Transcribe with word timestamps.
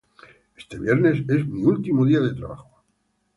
Este 0.57 0.79
viernes 0.79 1.29
es 1.29 1.45
mi 1.47 1.61
último 1.63 2.07
día 2.07 2.21
de 2.21 2.33
trabajo. 2.33 2.83